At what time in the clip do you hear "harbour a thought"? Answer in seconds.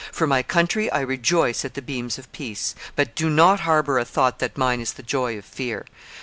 3.59-4.39